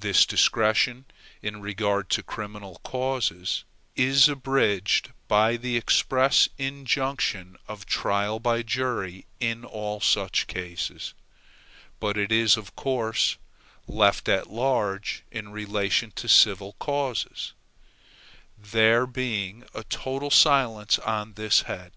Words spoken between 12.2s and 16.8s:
is, of course, left at large in relation to civil